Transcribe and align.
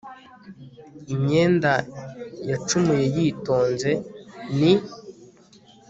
imyenda 1.13 1.71
yacumuye 2.49 3.05
yitonze 3.15 3.91
ni 4.57 4.73